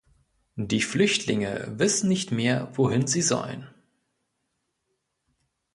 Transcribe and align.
Die 0.55 0.81
Flüchtlinge 0.81 1.73
wissen 1.77 2.09
nicht 2.09 2.31
mehr, 2.31 2.71
wohin 2.75 3.05
sie 3.05 3.21
sollen. 3.21 3.67